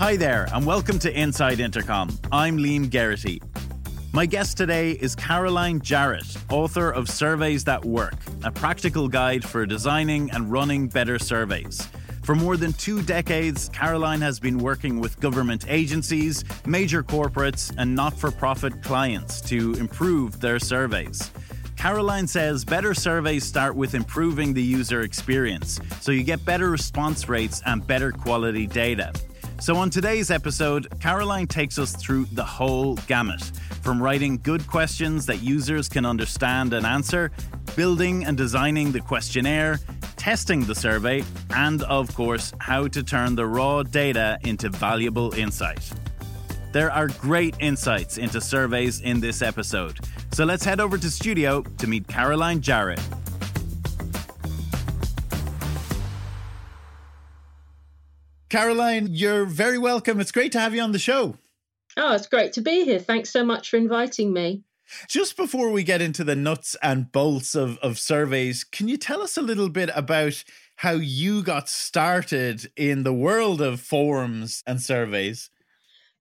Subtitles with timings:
[0.00, 2.08] Hi there, and welcome to Inside Intercom.
[2.32, 3.42] I'm Liam Geraghty.
[4.14, 9.66] My guest today is Caroline Jarrett, author of Surveys That Work, a practical guide for
[9.66, 11.86] designing and running better surveys.
[12.22, 17.94] For more than two decades, Caroline has been working with government agencies, major corporates, and
[17.94, 21.30] not for profit clients to improve their surveys.
[21.76, 27.28] Caroline says better surveys start with improving the user experience, so you get better response
[27.28, 29.12] rates and better quality data.
[29.60, 33.42] So, on today's episode, Caroline takes us through the whole gamut
[33.82, 37.30] from writing good questions that users can understand and answer,
[37.76, 39.78] building and designing the questionnaire,
[40.16, 41.22] testing the survey,
[41.54, 45.92] and of course, how to turn the raw data into valuable insight.
[46.72, 49.98] There are great insights into surveys in this episode.
[50.32, 53.00] So let's head over to studio to meet Caroline Jarrett.
[58.50, 60.18] Caroline, you're very welcome.
[60.18, 61.36] It's great to have you on the show.
[61.96, 62.98] Oh, it's great to be here.
[62.98, 64.64] Thanks so much for inviting me.
[65.08, 69.22] Just before we get into the nuts and bolts of, of surveys, can you tell
[69.22, 70.42] us a little bit about
[70.76, 75.48] how you got started in the world of forms and surveys?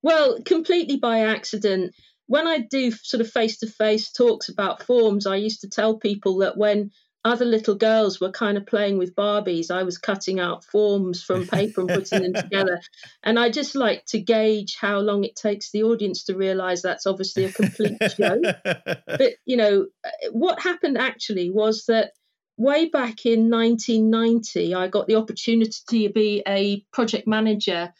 [0.04, 1.96] Well, completely by accident.
[2.28, 5.98] When I do sort of face to face talks about forms, I used to tell
[5.98, 6.92] people that when
[7.26, 9.70] other little girls were kind of playing with Barbies.
[9.70, 12.80] I was cutting out forms from paper and putting them together.
[13.24, 17.06] And I just like to gauge how long it takes the audience to realize that's
[17.06, 18.44] obviously a complete joke.
[18.64, 19.88] But, you know,
[20.32, 22.12] what happened actually was that
[22.58, 27.94] way back in 1990, I got the opportunity to be a project manager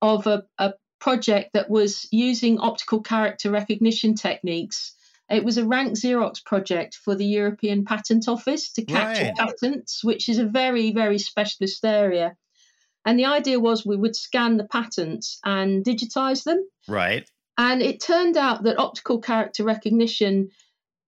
[0.00, 4.94] of a, a project that was using optical character recognition techniques
[5.30, 9.36] it was a rank Xerox project for the European Patent Office to capture right.
[9.36, 12.36] patents, which is a very, very specialist area.
[13.04, 16.68] And the idea was we would scan the patents and digitize them.
[16.88, 17.28] Right.
[17.56, 20.50] And it turned out that optical character recognition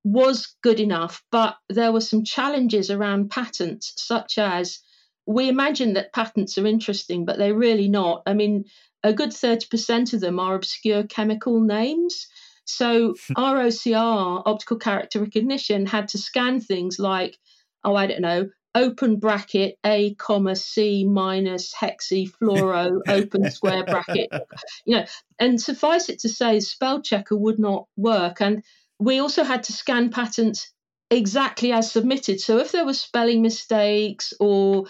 [0.05, 4.81] was good enough, but there were some challenges around patents, such as
[5.27, 8.22] we imagine that patents are interesting, but they're really not.
[8.27, 8.65] I mean,
[9.03, 12.27] a good 30% of them are obscure chemical names.
[12.65, 17.39] So ROCR, optical character recognition, had to scan things like,
[17.84, 24.31] oh, I don't know, open bracket A comma C minus hexy fluoro open square bracket,
[24.84, 25.05] you know,
[25.39, 28.41] and suffice it to say, spell checker would not work.
[28.41, 28.62] And
[28.99, 30.73] we also had to scan patents
[31.11, 32.41] exactly as submitted.
[32.41, 34.87] So if there were spelling mistakes or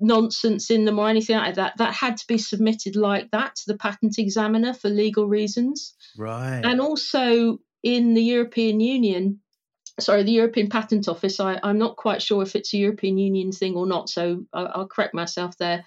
[0.00, 3.62] nonsense in them or anything like that, that had to be submitted like that to
[3.66, 5.94] the patent examiner for legal reasons.
[6.16, 6.60] Right.
[6.64, 9.40] And also in the European Union,
[10.00, 13.52] sorry, the European Patent Office, I, am not quite sure if it's a European Union
[13.52, 15.84] thing or not, so I, I'll correct myself there.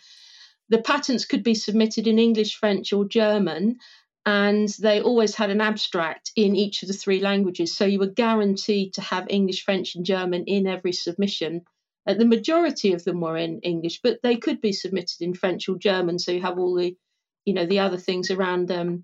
[0.70, 3.78] The patents could be submitted in English, French, or German,
[4.26, 7.76] and they always had an abstract in each of the three languages.
[7.76, 11.62] So you were guaranteed to have English, French, and German in every submission.
[12.08, 15.68] Uh, the majority of them were in English, but they could be submitted in French
[15.68, 16.18] or German.
[16.20, 16.96] So you have all the,
[17.46, 19.04] you know, the other things around um,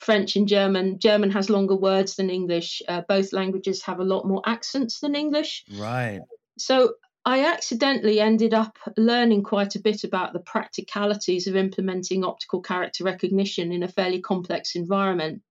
[0.00, 0.98] French and German.
[0.98, 2.82] German has longer words than English.
[2.86, 5.64] Uh, both languages have a lot more accents than English.
[5.72, 6.20] Right.
[6.58, 12.60] So I accidentally ended up learning quite a bit about the practicalities of implementing optical
[12.60, 15.42] character recognition in a fairly complex environment.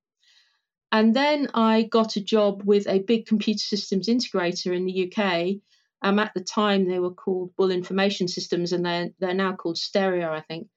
[0.91, 5.61] And then I got a job with a big computer systems integrator in the UK
[6.01, 9.77] um, at the time, they were called Bull Information Systems, and they're they're now called
[9.77, 10.67] Steria, I think.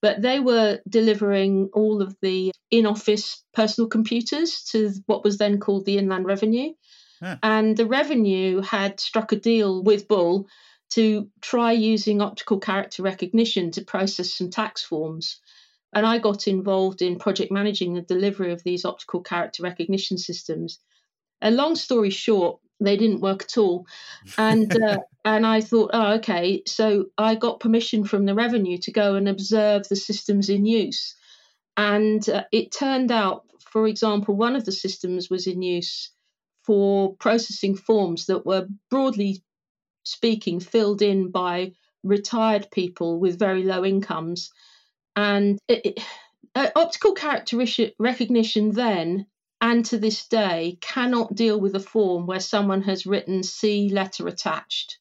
[0.00, 5.84] But they were delivering all of the in-office personal computers to what was then called
[5.84, 6.72] the Inland Revenue,
[7.20, 7.36] huh.
[7.42, 10.48] and the Revenue had struck a deal with Bull
[10.94, 15.40] to try using optical character recognition to process some tax forms.
[15.94, 20.78] And I got involved in project managing the delivery of these optical character recognition systems.
[21.42, 23.86] A long story short, they didn't work at all.
[24.38, 26.62] And uh, and i thought oh okay.
[26.66, 31.14] So i got permission from the revenue to go and observe the systems in use.
[31.76, 36.10] And uh, it turned out for example one of the systems was in use
[36.64, 39.42] for processing forms that were broadly
[40.04, 44.50] speaking filled in by retired people with very low incomes.
[45.14, 46.00] And it, it,
[46.54, 47.56] uh, optical character
[47.98, 49.26] recognition then
[49.62, 54.26] and to this day cannot deal with a form where someone has written C letter
[54.26, 54.98] attached.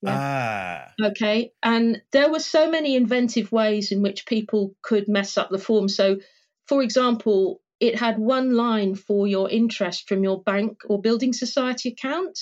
[0.00, 0.86] Yeah.
[0.98, 1.08] Ah.
[1.08, 1.52] Okay.
[1.62, 5.88] And there were so many inventive ways in which people could mess up the form.
[5.88, 6.16] So,
[6.66, 11.90] for example, it had one line for your interest from your bank or building society
[11.90, 12.38] account.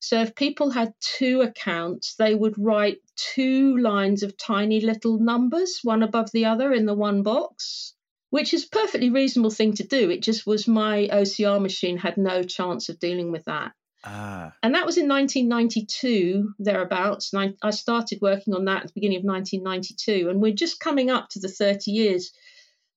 [0.00, 5.80] So if people had two accounts, they would write two lines of tiny little numbers,
[5.82, 7.94] one above the other in the one box,
[8.32, 10.08] which is a perfectly reasonable thing to do.
[10.08, 13.72] It just was my OCR machine had no chance of dealing with that.
[14.04, 14.54] Ah.
[14.62, 17.34] And that was in 1992, thereabouts.
[17.34, 20.30] And I, I started working on that at the beginning of 1992.
[20.30, 22.32] And we're just coming up to the 30 years.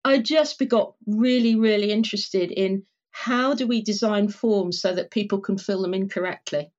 [0.06, 5.42] I just got really, really interested in how do we design forms so that people
[5.42, 6.72] can fill them in correctly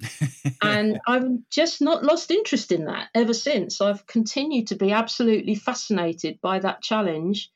[0.62, 3.80] and I've just not lost interest in that ever since.
[3.80, 7.50] I've continued to be absolutely fascinated by that challenge.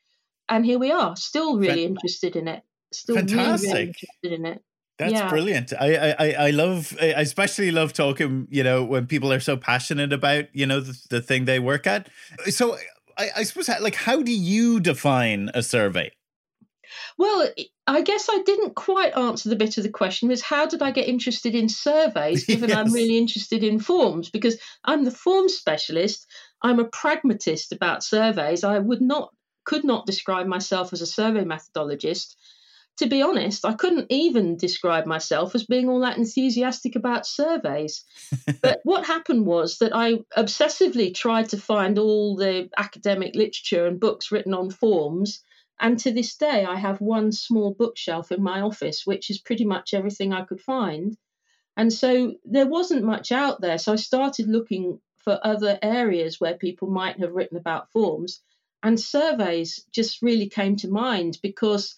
[0.49, 2.63] And here we are, still really interested in it.
[2.91, 3.69] Still Fantastic.
[3.69, 4.63] really, really interested in it.
[4.99, 5.29] That's yeah.
[5.29, 5.73] brilliant.
[5.79, 10.13] I, I I love I especially love talking, you know, when people are so passionate
[10.13, 12.09] about, you know, the, the thing they work at.
[12.49, 12.77] So
[13.17, 16.11] I, I suppose like how do you define a survey?
[17.17, 17.49] Well,
[17.87, 20.91] I guess I didn't quite answer the bit of the question was how did I
[20.91, 22.77] get interested in surveys given yes.
[22.77, 26.27] I'm really interested in forms because I'm the form specialist.
[26.61, 28.63] I'm a pragmatist about surveys.
[28.63, 29.33] I would not
[29.65, 32.35] could not describe myself as a survey methodologist.
[32.97, 38.05] To be honest, I couldn't even describe myself as being all that enthusiastic about surveys.
[38.61, 43.99] but what happened was that I obsessively tried to find all the academic literature and
[43.99, 45.43] books written on forms
[45.79, 49.65] and to this day, I have one small bookshelf in my office, which is pretty
[49.65, 51.17] much everything I could find.
[51.75, 53.77] And so there wasn't much out there.
[53.77, 58.41] So I started looking for other areas where people might have written about forms.
[58.83, 61.95] And surveys just really came to mind because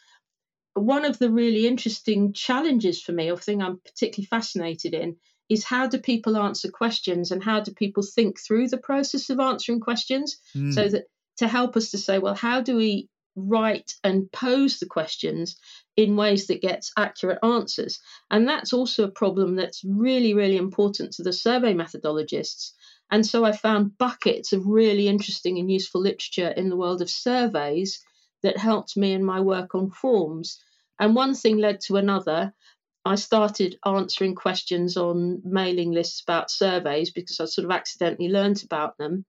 [0.75, 5.17] one of the really interesting challenges for me, or thing I'm particularly fascinated in,
[5.49, 9.39] is how do people answer questions and how do people think through the process of
[9.39, 10.73] answering questions mm.
[10.73, 11.05] so that
[11.37, 15.57] to help us to say, well, how do we write and pose the questions
[15.97, 17.99] in ways that gets accurate answers.
[18.31, 22.71] And that's also a problem that's really, really important to the survey methodologists.
[23.11, 27.09] And so I found buckets of really interesting and useful literature in the world of
[27.09, 28.03] surveys
[28.43, 30.61] that helped me in my work on forms.
[30.99, 32.53] And one thing led to another.
[33.05, 38.63] I started answering questions on mailing lists about surveys because I sort of accidentally learned
[38.63, 39.25] about them.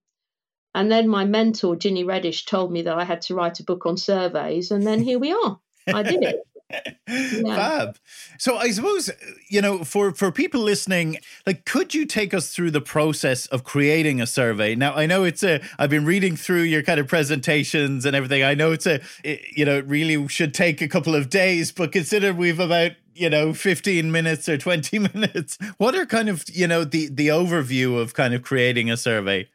[0.75, 3.87] And then my mentor, Ginny Redish, told me that I had to write a book
[3.87, 4.71] on surveys.
[4.71, 5.59] And then here we are.
[5.89, 6.41] I did it.
[7.09, 7.55] Yeah.
[7.55, 7.99] Fab.
[8.39, 9.11] So I suppose
[9.49, 13.63] you know for for people listening, like, could you take us through the process of
[13.63, 14.75] creating a survey?
[14.75, 15.61] Now I know it's a.
[15.79, 18.43] I've been reading through your kind of presentations and everything.
[18.43, 19.01] I know it's a.
[19.23, 22.93] It, you know, it really should take a couple of days, but consider we've about
[23.15, 25.59] you know 15 minutes or 20 minutes.
[25.79, 29.49] What are kind of you know the the overview of kind of creating a survey?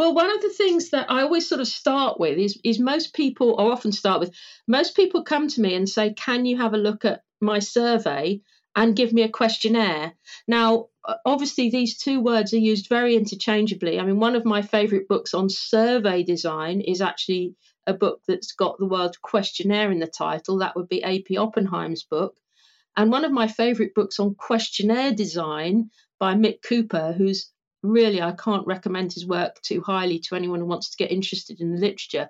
[0.00, 3.12] Well, one of the things that I always sort of start with is, is most
[3.12, 4.34] people, or often start with,
[4.66, 8.40] most people come to me and say, Can you have a look at my survey
[8.74, 10.14] and give me a questionnaire?
[10.48, 10.86] Now,
[11.26, 14.00] obviously, these two words are used very interchangeably.
[14.00, 17.54] I mean, one of my favorite books on survey design is actually
[17.86, 20.60] a book that's got the word questionnaire in the title.
[20.60, 21.36] That would be A.P.
[21.36, 22.38] Oppenheim's book.
[22.96, 27.50] And one of my favorite books on questionnaire design by Mick Couper, who's
[27.82, 31.60] really, I can't recommend his work too highly to anyone who wants to get interested
[31.60, 32.28] in the literature.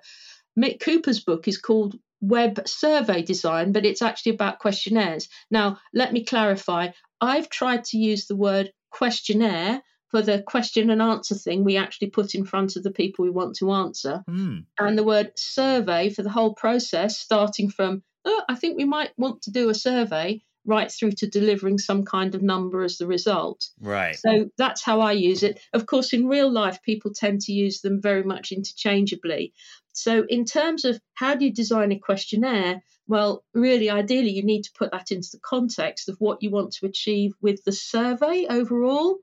[0.59, 5.27] Mick Couper's book is called Web Survey Design, but it's actually about questionnaires.
[5.49, 6.89] Now, let me clarify.
[7.19, 12.09] I've tried to use the word questionnaire for the question and answer thing we actually
[12.09, 14.65] put in front of the people we want to answer, mm.
[14.77, 19.11] and the word survey for the whole process, starting from, oh, I think we might
[19.17, 23.07] want to do a survey, right through to delivering some kind of number as the
[23.07, 23.67] result.
[23.79, 24.15] Right.
[24.15, 25.59] So that's how I use it.
[25.73, 29.53] Of course, in real life, people tend to use them very much interchangeably.
[29.93, 34.63] So, in terms of how do you design a questionnaire, well, really, ideally, you need
[34.63, 38.45] to put that into the context of what you want to achieve with the survey
[38.49, 39.17] overall.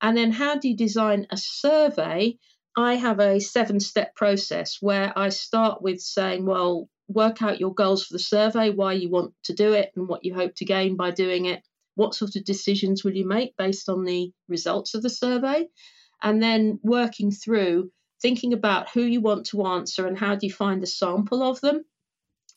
[0.00, 2.38] And then, how do you design a survey?
[2.76, 7.74] I have a seven step process where I start with saying, well, work out your
[7.74, 10.64] goals for the survey, why you want to do it, and what you hope to
[10.64, 11.62] gain by doing it.
[11.94, 15.68] What sort of decisions will you make based on the results of the survey?
[16.22, 20.52] And then working through thinking about who you want to answer and how do you
[20.52, 21.84] find a sample of them.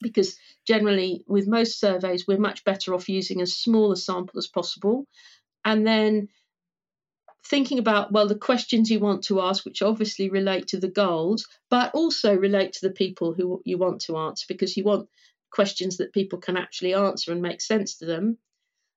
[0.01, 4.47] Because generally, with most surveys, we're much better off using as small a sample as
[4.47, 5.05] possible.
[5.65, 6.29] And then
[7.45, 11.47] thinking about, well, the questions you want to ask, which obviously relate to the goals,
[11.69, 15.09] but also relate to the people who you want to answer because you want
[15.51, 18.37] questions that people can actually answer and make sense to them.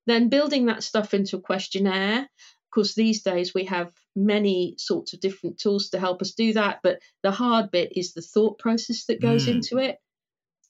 [0.07, 2.21] Then building that stuff into a questionnaire.
[2.21, 6.55] Of course, these days we have many sorts of different tools to help us do
[6.55, 9.53] that, but the hard bit is the thought process that goes mm.
[9.53, 9.99] into it.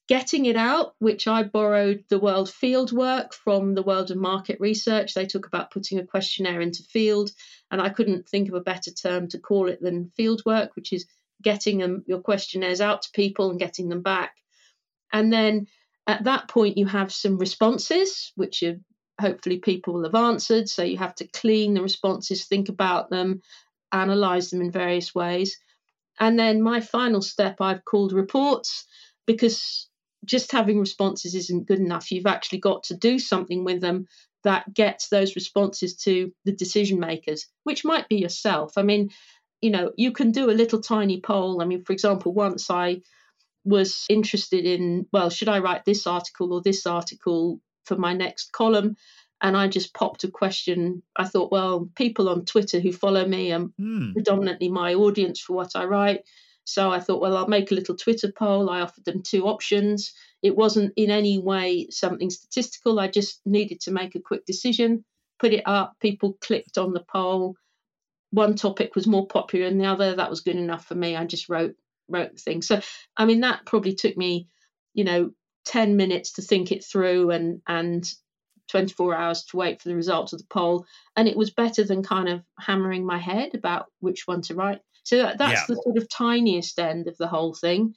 [0.08, 4.58] Getting it out, which I borrowed the world field work from the world of market
[4.60, 5.14] research.
[5.14, 7.30] They talk about putting a questionnaire into field,
[7.70, 10.92] and I couldn't think of a better term to call it than field work, which
[10.92, 11.06] is
[11.42, 14.34] getting them, your questionnaires out to people and getting them back.
[15.12, 15.66] And then
[16.06, 18.76] at that point, you have some responses, which are
[19.20, 20.68] hopefully people will have answered.
[20.68, 23.40] So you have to clean the responses, think about them,
[23.92, 25.58] analyze them in various ways.
[26.18, 28.86] And then my final step I've called reports
[29.26, 29.88] because
[30.24, 32.10] just having responses isn't good enough.
[32.10, 34.06] You've actually got to do something with them
[34.44, 38.72] that gets those responses to the decision makers, which might be yourself.
[38.76, 39.10] I mean,
[39.60, 41.62] you know, you can do a little tiny poll.
[41.62, 43.02] I mean, for example, once I
[43.64, 48.52] was interested in, well, should I write this article or this article for my next
[48.52, 48.96] column?
[49.40, 51.02] And I just popped a question.
[51.16, 54.12] I thought, well, people on Twitter who follow me are mm.
[54.12, 56.22] predominantly my audience for what I write.
[56.64, 58.70] So I thought, well, I'll make a little Twitter poll.
[58.70, 60.12] I offered them two options.
[60.42, 63.00] It wasn't in any way something statistical.
[63.00, 65.04] I just needed to make a quick decision,
[65.38, 65.96] put it up.
[66.00, 67.56] People clicked on the poll.
[68.30, 70.14] One topic was more popular than the other.
[70.14, 71.16] That was good enough for me.
[71.16, 71.74] I just wrote
[72.08, 72.62] wrote the thing.
[72.62, 72.80] So
[73.16, 74.48] I mean, that probably took me,
[74.94, 75.30] you know,
[75.64, 78.04] ten minutes to think it through and and
[78.72, 80.86] 24 hours to wait for the results of the poll.
[81.14, 84.80] And it was better than kind of hammering my head about which one to write.
[85.04, 85.64] So that, that's yeah.
[85.68, 87.94] the sort of tiniest end of the whole thing.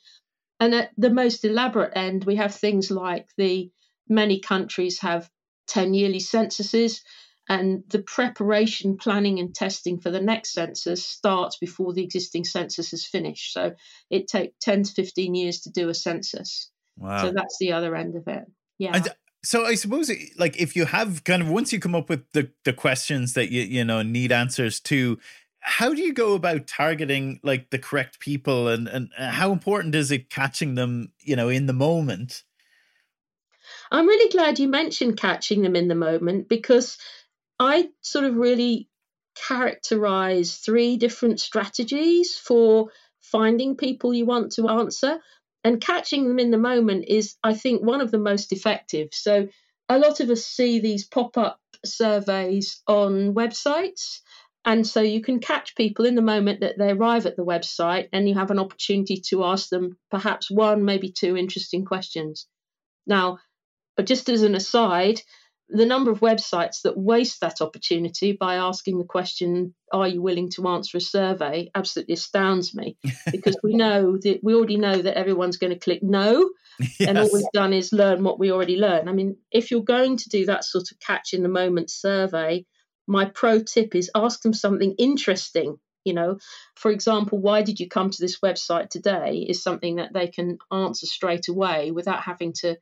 [0.60, 3.72] And at the most elaborate end, we have things like the
[4.08, 5.30] many countries have
[5.68, 7.02] 10 yearly censuses,
[7.48, 12.92] and the preparation, planning, and testing for the next census starts before the existing census
[12.92, 13.54] is finished.
[13.54, 13.76] So
[14.10, 16.72] it takes 10 to 15 years to do a census.
[16.98, 17.22] Wow.
[17.22, 18.46] So that's the other end of it.
[18.80, 18.96] Yeah.
[18.96, 19.10] And
[19.46, 22.30] so I suppose eh, like if you have kind of once you come up with
[22.34, 25.20] the the questions that you you know need answers to
[25.60, 30.12] how do you go about targeting like the correct people and and how important is
[30.12, 32.44] it catching them you know in the moment?
[33.92, 36.98] I'm really glad you mentioned catching them in the moment because
[37.60, 38.90] i sort of really
[39.48, 42.90] characterize three different strategies for
[43.22, 45.20] finding people you want to answer
[45.66, 49.48] and catching them in the moment is i think one of the most effective so
[49.90, 54.22] a lot of us see these pop-up surveys on websites
[54.66, 58.10] and so you can catch people in the moment that they arrive at the website
[58.12, 62.48] and you have an opportunity to ask them perhaps one, maybe two interesting questions.
[63.06, 63.38] Now,
[64.04, 65.22] just as an aside,
[65.70, 70.50] the number of websites that waste that opportunity by asking the question, Are you willing
[70.52, 71.72] to answer a survey?
[71.74, 72.98] absolutely astounds me
[73.32, 76.50] because we know that we already know that everyone's going to click no.
[76.80, 76.96] Yes.
[77.08, 79.08] And all we've done is learn what we already learn.
[79.08, 82.66] I mean, if you're going to do that sort of catch in the moment survey,
[83.08, 85.78] my pro tip is ask them something interesting.
[86.04, 86.38] You know,
[86.76, 90.60] for example, why did you come to this website today is something that they can
[90.72, 92.78] answer straight away without having to,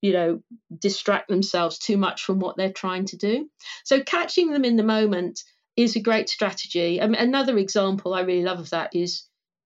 [0.00, 0.42] you know,
[0.78, 3.48] distract themselves too much from what they're trying to do.
[3.84, 5.42] So catching them in the moment
[5.76, 7.00] is a great strategy.
[7.00, 9.24] Mean, another example I really love of that is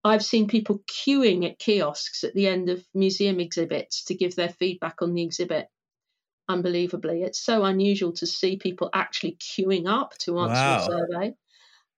[0.05, 4.49] I've seen people queuing at kiosks at the end of museum exhibits to give their
[4.49, 5.69] feedback on the exhibit
[6.49, 7.23] unbelievably.
[7.23, 10.79] It's so unusual to see people actually queuing up to answer wow.
[10.79, 11.35] a survey.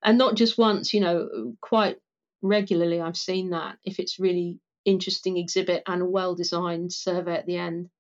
[0.02, 1.96] And not just once, you know, quite
[2.40, 7.46] regularly I've seen that if it's really interesting exhibit and a well designed survey at
[7.46, 7.90] the end.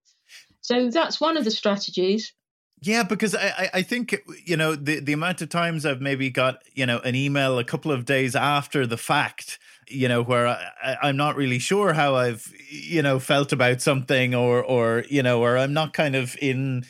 [0.68, 2.34] So that's one of the strategies.
[2.82, 6.62] Yeah, because I, I think you know the the amount of times I've maybe got
[6.74, 9.58] you know an email a couple of days after the fact
[9.90, 14.34] you know where I, i'm not really sure how i've you know felt about something
[14.34, 16.84] or or you know or i'm not kind of in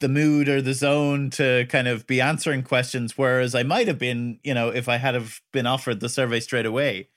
[0.00, 3.98] the mood or the zone to kind of be answering questions whereas i might have
[3.98, 7.08] been you know if i had have been offered the survey straight away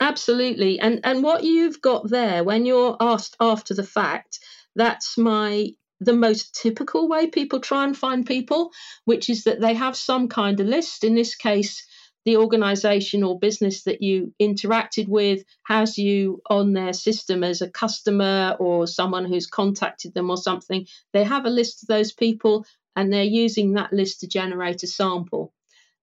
[0.00, 4.38] absolutely and and what you've got there when you're asked after the fact
[4.78, 5.68] that's my
[6.00, 8.70] the most typical way people try and find people
[9.04, 11.84] which is that they have some kind of list in this case
[12.24, 17.70] the organization or business that you interacted with has you on their system as a
[17.70, 20.86] customer or someone who's contacted them or something.
[21.14, 24.86] They have a list of those people and they're using that list to generate a
[24.86, 25.54] sample.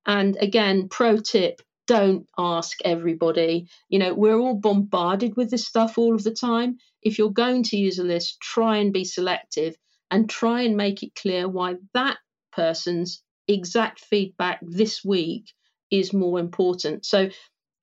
[0.08, 3.68] And again, pro tip don't ask everybody.
[3.90, 6.78] You know, we're all bombarded with this stuff all of the time.
[7.06, 9.78] If you're going to use a list, try and be selective
[10.12, 12.18] and try and make it clear why that
[12.52, 15.54] person's exact feedback this week
[15.92, 17.06] is more important.
[17.06, 17.30] So,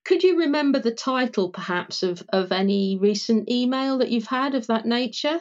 [0.05, 4.67] could you remember the title perhaps of, of any recent email that you've had of
[4.67, 5.41] that nature?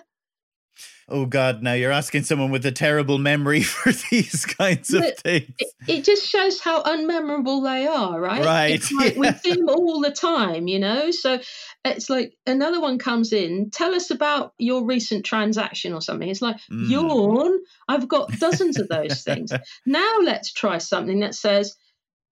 [1.12, 1.62] Oh God!
[1.62, 5.54] Now you're asking someone with a terrible memory for these kinds of things.
[5.60, 8.44] It, it, just shows how unmemorable they are, right?
[8.44, 8.92] Right.
[8.94, 9.20] Like yeah.
[9.20, 11.12] We see them all the time, you know.
[11.12, 11.40] So
[11.84, 13.72] it's like another one comes in.
[13.72, 16.30] Tell us about your recent transaction or something.
[16.30, 16.90] It's like mm.
[16.90, 17.60] yawn.
[17.90, 19.52] I've got dozens of those things.
[19.86, 21.76] Now let's try something that says.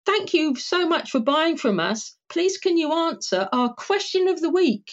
[0.07, 2.15] Thank you so much for buying from us.
[2.29, 4.91] Please, can you answer our question of the week?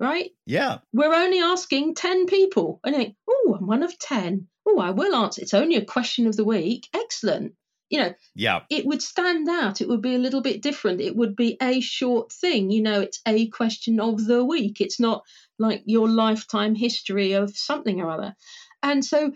[0.00, 0.30] Right?
[0.46, 0.78] Yeah.
[0.92, 2.80] We're only asking 10 people.
[2.82, 4.48] And think, oh, I'm one of 10.
[4.66, 5.42] Oh, I will answer.
[5.42, 6.88] It's only a question of the week.
[6.94, 7.52] Excellent.
[7.90, 9.80] You know, yeah, it would stand out.
[9.80, 11.00] It would be a little bit different.
[11.00, 12.70] It would be a short thing.
[12.70, 14.80] You know, it's a question of the week.
[14.80, 15.24] It's not
[15.58, 18.36] like your lifetime history of something or other.
[18.80, 19.32] And so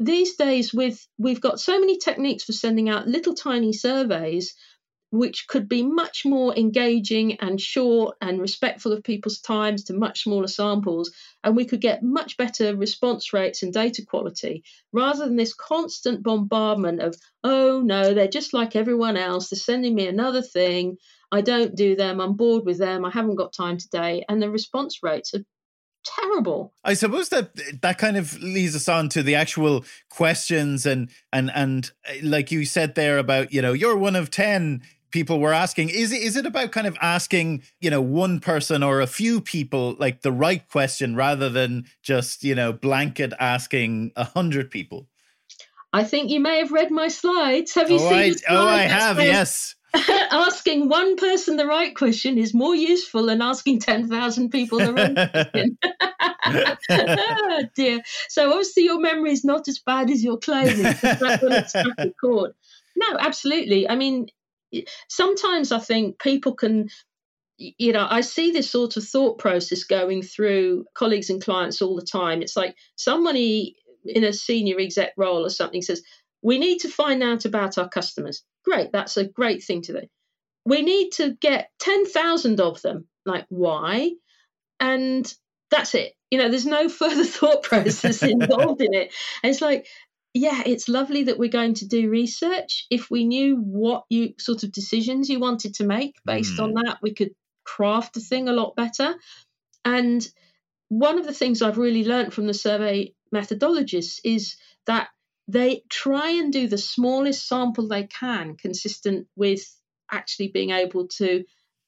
[0.00, 4.54] these days with we've got so many techniques for sending out little tiny surveys
[5.12, 10.22] which could be much more engaging and short and respectful of people's times to much
[10.22, 11.12] smaller samples.
[11.44, 16.22] And we could get much better response rates and data quality rather than this constant
[16.22, 17.14] bombardment of,
[17.44, 19.50] oh no, they're just like everyone else.
[19.50, 20.96] They're sending me another thing.
[21.30, 22.18] I don't do them.
[22.18, 23.04] I'm bored with them.
[23.04, 24.24] I haven't got time today.
[24.30, 25.44] And the response rates are
[26.06, 26.72] terrible.
[26.84, 27.50] I suppose that
[27.82, 32.50] that kind of leads us on to the actual questions and and and eh, like
[32.50, 36.22] you said there about you know you're one of 10 people were asking is it
[36.22, 40.22] is it about kind of asking you know one person or a few people like
[40.22, 45.06] the right question rather than just you know blanket asking a hundred people
[45.92, 48.82] i think you may have read my slides have you oh, seen I, oh i
[48.82, 49.76] have yes
[50.30, 55.14] asking one person the right question is more useful than asking 10,000 people the wrong
[55.14, 55.78] question.
[56.90, 58.00] oh, dear.
[58.28, 60.82] So obviously your memory is not as bad as your clothing.
[60.82, 62.52] That's when it's struck a chord.
[62.96, 63.88] No, absolutely.
[63.88, 64.28] I mean,
[65.08, 66.88] sometimes I think people can
[67.78, 71.96] you know, I see this sort of thought process going through colleagues and clients all
[71.96, 72.42] the time.
[72.42, 76.02] It's like somebody in a senior exec role or something says,
[76.42, 78.42] We need to find out about our customers.
[78.64, 80.06] Great, that's a great thing to do.
[80.64, 83.06] We need to get 10,000 of them.
[83.24, 84.12] Like, why?
[84.80, 85.32] And
[85.70, 86.14] that's it.
[86.30, 89.12] You know, there's no further thought process involved in it.
[89.42, 89.86] And it's like,
[90.34, 92.86] yeah, it's lovely that we're going to do research.
[92.90, 96.64] If we knew what you sort of decisions you wanted to make based mm.
[96.64, 97.32] on that, we could
[97.64, 99.14] craft the thing a lot better.
[99.84, 100.26] And
[100.88, 104.56] one of the things I've really learned from the survey methodologists is
[104.86, 105.08] that
[105.48, 109.60] they try and do the smallest sample they can, consistent with
[110.10, 111.44] actually being able to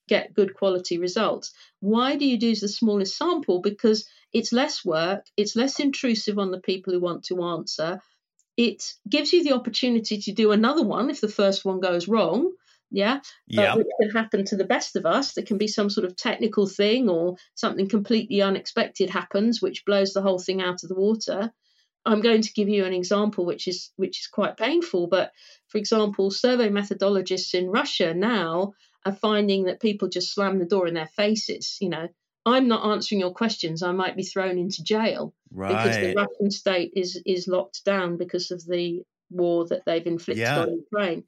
[0.09, 1.53] get good quality results.
[1.81, 3.61] Why do you do the smallest sample?
[3.61, 8.01] Because it's less work, it's less intrusive on the people who want to answer,
[8.57, 12.53] it gives you the opportunity to do another one if the first one goes wrong.
[12.90, 13.21] Yeah.
[13.49, 13.73] Yeah.
[13.73, 15.33] Uh, which can happen to the best of us.
[15.33, 20.12] There can be some sort of technical thing or something completely unexpected happens, which blows
[20.12, 21.53] the whole thing out of the water.
[22.07, 25.09] I'm going to give you an example which is which is quite painful.
[25.09, 25.33] But
[25.69, 30.87] for example, survey methodologists in Russia now are finding that people just slam the door
[30.87, 31.79] in their faces.
[31.81, 32.09] You know,
[32.46, 33.83] I'm not answering your questions.
[33.83, 35.68] I might be thrown into jail right.
[35.68, 40.42] because the Russian state is is locked down because of the war that they've inflicted
[40.42, 40.61] yeah.
[40.61, 41.24] on Ukraine.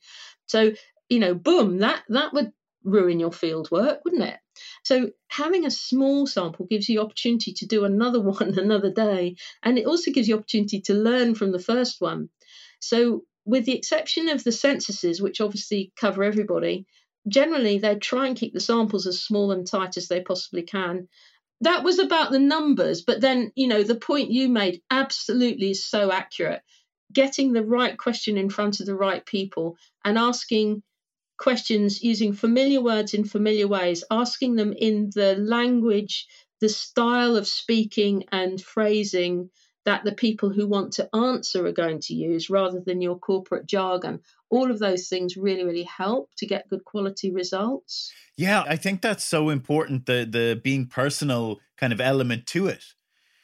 [0.46, 0.72] So
[1.08, 2.52] you know, boom, that that would
[2.84, 4.38] ruin your field work, wouldn't it?
[4.84, 9.78] So having a small sample gives you opportunity to do another one another day, and
[9.78, 12.28] it also gives you opportunity to learn from the first one.
[12.80, 16.84] So with the exception of the censuses, which obviously cover everybody,
[17.28, 21.08] generally they try and keep the samples as small and tight as they possibly can
[21.60, 25.84] that was about the numbers but then you know the point you made absolutely is
[25.84, 26.62] so accurate
[27.12, 30.82] getting the right question in front of the right people and asking
[31.38, 36.26] questions using familiar words in familiar ways asking them in the language
[36.60, 39.50] the style of speaking and phrasing
[39.84, 43.66] that the people who want to answer are going to use rather than your corporate
[43.66, 44.20] jargon.
[44.50, 48.12] All of those things really, really help to get good quality results.
[48.36, 52.84] Yeah, I think that's so important the the being personal kind of element to it.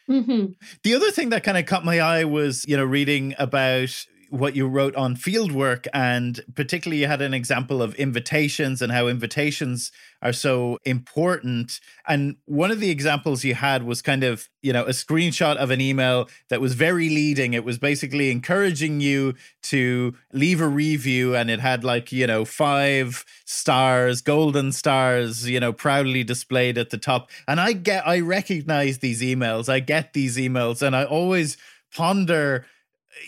[0.09, 0.53] Mm-hmm.
[0.83, 4.57] The other thing that kind of caught my eye was, you know, reading about what
[4.57, 9.93] you wrote on fieldwork and particularly you had an example of invitations and how invitations
[10.23, 11.81] are so important.
[12.09, 15.71] And one of the examples you had was kind of you know a screenshot of
[15.71, 17.53] an email that was very leading.
[17.53, 22.47] It was basically encouraging you to leave a review and it had like you know
[22.47, 27.29] five stars golden stars you know proudly displayed at the top.
[27.47, 31.59] And i get i recognize these emails i get these emails and i always
[31.95, 32.65] ponder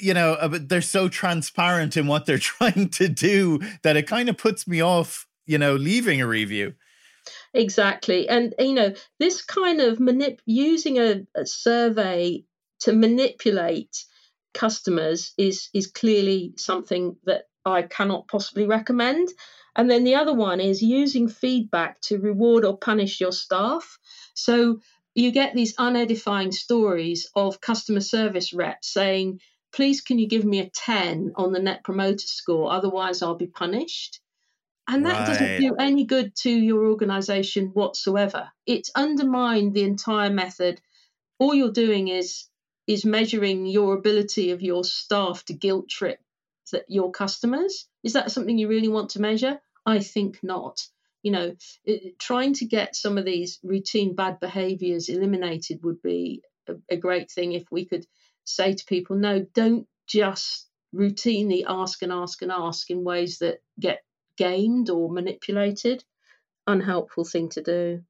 [0.01, 4.29] you know, uh, they're so transparent in what they're trying to do that it kind
[4.29, 6.75] of puts me off, you know, leaving a review.
[7.55, 8.29] Exactly.
[8.29, 12.45] And, you know, this kind of manip using a, a survey
[12.81, 14.05] to manipulate
[14.53, 19.29] customers is is clearly something that I cannot possibly recommend.
[19.77, 23.99] And then the other one is using feedback to reward or punish your staff.
[24.35, 24.81] So
[25.15, 29.41] you get these unedifying stories of customer service reps saying,
[29.75, 32.71] please can you give me a 10 on the net promoter score?
[32.71, 34.21] Otherwise i'll be punished.
[34.87, 35.27] And that right.
[35.27, 38.51] doesn't do any good to your organization whatsoever.
[38.67, 40.81] It's undermined the entire method.
[41.39, 42.45] All you're doing is
[42.87, 46.21] is measuring your ability of your staff to guilt trip
[46.71, 47.89] that your customers.
[48.03, 49.59] Is that something you really want to measure?
[49.87, 50.87] I think not.
[51.23, 56.43] You know it, trying to get some of these routine bad behaviors eliminated would be
[56.69, 58.07] a, a great thing if we could
[58.45, 63.63] say to people, no, don't just routinely ask and ask and ask in ways that
[63.81, 64.05] get
[64.37, 66.05] gamed or manipulated.
[66.67, 68.03] Unhelpful thing to do.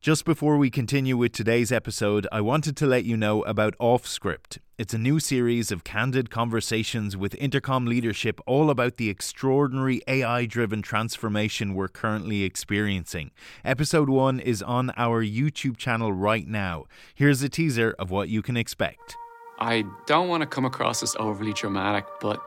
[0.00, 4.58] Just before we continue with today's episode, I wanted to let you know about OffScript.
[4.78, 10.44] It's a new series of candid conversations with Intercom leadership all about the extraordinary AI
[10.44, 13.32] driven transformation we're currently experiencing.
[13.64, 16.84] Episode 1 is on our YouTube channel right now.
[17.14, 19.16] Here's a teaser of what you can expect.
[19.58, 22.42] I don't want to come across as overly dramatic, but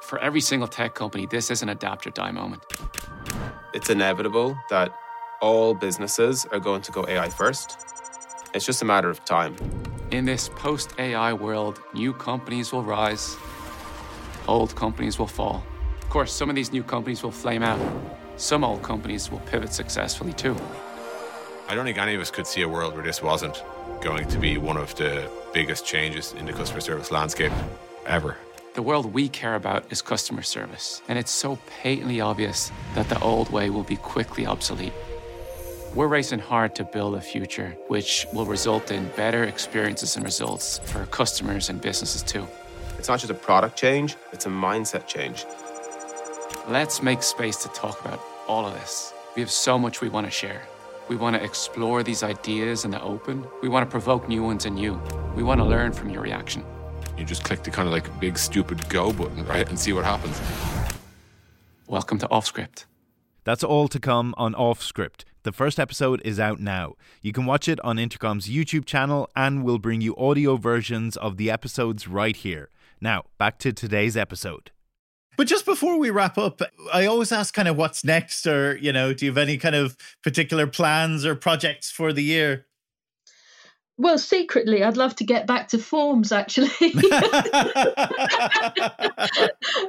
[0.00, 2.62] for every single tech company, this is an adapt or die moment.
[3.74, 4.94] It's inevitable that
[5.40, 7.76] all businesses are going to go AI first.
[8.54, 9.56] It's just a matter of time.
[10.12, 13.36] In this post AI world, new companies will rise,
[14.46, 15.64] old companies will fall.
[16.00, 17.80] Of course, some of these new companies will flame out,
[18.36, 20.54] some old companies will pivot successfully too.
[21.72, 23.64] I don't think any of us could see a world where this wasn't
[24.02, 27.50] going to be one of the biggest changes in the customer service landscape
[28.04, 28.36] ever.
[28.74, 33.18] The world we care about is customer service, and it's so patently obvious that the
[33.20, 34.92] old way will be quickly obsolete.
[35.94, 40.78] We're racing hard to build a future which will result in better experiences and results
[40.84, 42.46] for customers and businesses too.
[42.98, 45.46] It's not just a product change, it's a mindset change.
[46.68, 49.14] Let's make space to talk about all of this.
[49.36, 50.60] We have so much we want to share.
[51.12, 53.46] We want to explore these ideas in the open.
[53.60, 54.98] We want to provoke new ones in you.
[55.36, 56.64] We want to learn from your reaction.
[57.18, 59.68] You just click the kind of like big stupid go button, right?
[59.68, 60.40] And see what happens.
[61.86, 62.86] Welcome to OffScript.
[63.44, 65.24] That's all to come on OffScript.
[65.42, 66.94] The first episode is out now.
[67.20, 71.36] You can watch it on Intercom's YouTube channel, and we'll bring you audio versions of
[71.36, 72.70] the episodes right here.
[73.02, 74.70] Now, back to today's episode.
[75.42, 76.62] But just before we wrap up,
[76.94, 79.74] I always ask kind of what's next, or, you know, do you have any kind
[79.74, 82.66] of particular plans or projects for the year?
[83.98, 86.70] Well, secretly, I'd love to get back to forms actually.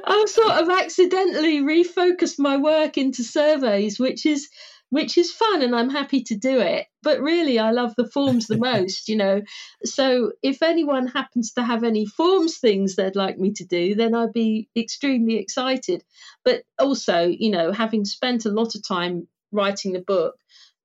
[0.04, 4.48] I've sort of accidentally refocused my work into surveys, which is
[4.90, 6.86] which is fun and I'm happy to do it.
[7.02, 9.42] But really, I love the forms the most, you know.
[9.84, 14.14] So if anyone happens to have any forms things they'd like me to do, then
[14.14, 16.04] I'd be extremely excited.
[16.44, 20.36] But also, you know, having spent a lot of time writing the book,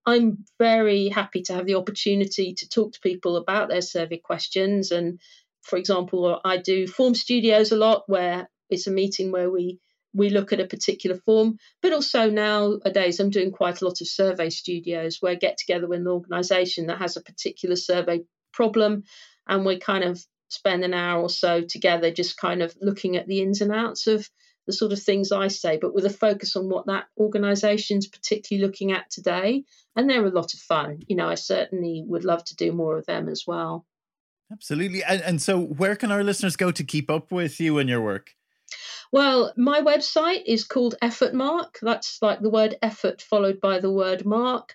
[0.05, 4.91] I'm very happy to have the opportunity to talk to people about their survey questions.
[4.91, 5.19] And
[5.61, 9.79] for example, I do form studios a lot where it's a meeting where we
[10.13, 14.07] we look at a particular form, but also nowadays I'm doing quite a lot of
[14.07, 19.03] survey studios where I get together with an organization that has a particular survey problem
[19.47, 23.27] and we kind of spend an hour or so together just kind of looking at
[23.27, 24.27] the ins and outs of
[24.65, 28.65] the sort of things I say, but with a focus on what that organization's particularly
[28.65, 29.63] looking at today.
[29.95, 30.99] And they're a lot of fun.
[31.07, 33.85] You know, I certainly would love to do more of them as well.
[34.51, 35.03] Absolutely.
[35.03, 38.01] And, and so, where can our listeners go to keep up with you and your
[38.01, 38.35] work?
[39.11, 41.79] Well, my website is called Effort Mark.
[41.81, 44.73] That's like the word effort followed by the word mark.co.uk.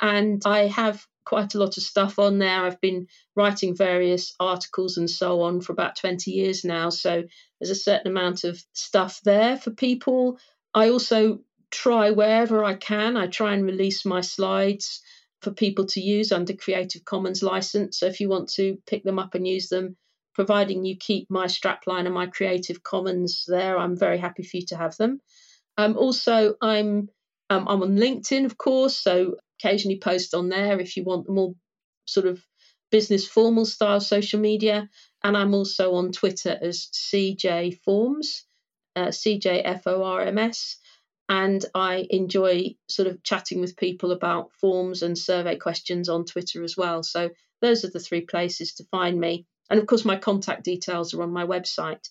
[0.00, 2.64] And I have quite a lot of stuff on there.
[2.64, 6.90] I've been writing various articles and so on for about 20 years now.
[6.90, 7.24] So
[7.58, 10.38] there's a certain amount of stuff there for people.
[10.74, 15.00] I also try wherever I can, I try and release my slides
[15.40, 17.98] for people to use under Creative Commons license.
[17.98, 19.96] So if you want to pick them up and use them,
[20.36, 24.66] providing you keep my strapline and my Creative Commons there, I'm very happy for you
[24.66, 25.20] to have them.
[25.78, 27.08] Um, also, I'm
[27.48, 31.54] um, I'm on LinkedIn, of course, so occasionally post on there if you want more
[32.06, 32.44] sort of
[32.90, 34.90] business formal style social media.
[35.24, 38.44] And I'm also on Twitter as CJ Forms,
[38.94, 40.76] uh, CJFORMS.
[41.28, 46.62] And I enjoy sort of chatting with people about forms and survey questions on Twitter
[46.62, 47.02] as well.
[47.02, 47.30] So
[47.62, 49.46] those are the three places to find me.
[49.70, 52.08] And of course, my contact details are on my website.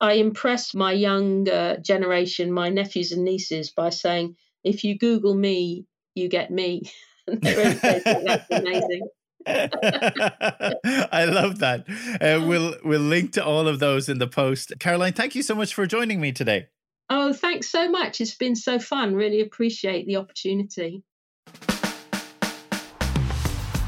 [0.00, 5.86] I impress my younger generation, my nephews and nieces, by saying, if you Google me,
[6.14, 6.82] you get me.
[7.26, 9.08] that's amazing.
[9.46, 11.84] I love that.
[12.20, 14.72] Uh, we'll we'll link to all of those in the post.
[14.80, 16.66] Caroline, thank you so much for joining me today.
[17.08, 18.20] Oh, thanks so much.
[18.20, 19.14] It's been so fun.
[19.14, 21.04] Really appreciate the opportunity.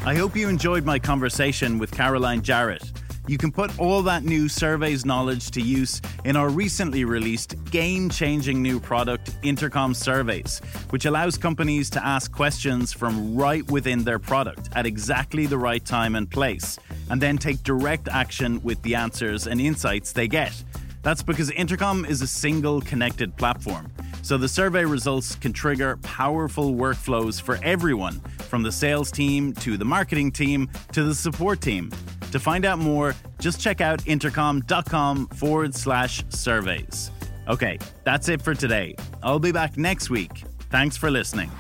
[0.05, 2.93] I hope you enjoyed my conversation with Caroline Jarrett.
[3.29, 8.09] You can put all that new surveys knowledge to use in our recently released game
[8.09, 14.19] changing new product, Intercom Surveys, which allows companies to ask questions from right within their
[14.19, 16.79] product at exactly the right time and place,
[17.11, 20.65] and then take direct action with the answers and insights they get.
[21.03, 23.93] That's because Intercom is a single connected platform.
[24.23, 29.77] So the survey results can trigger powerful workflows for everyone, from the sales team to
[29.77, 31.93] the marketing team to the support team.
[32.33, 37.11] To find out more, just check out intercom.com forward slash surveys.
[37.49, 38.95] Okay, that's it for today.
[39.23, 40.45] I'll be back next week.
[40.71, 41.51] Thanks for listening.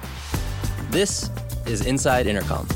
[0.90, 1.30] This
[1.66, 2.66] is Inside Intercom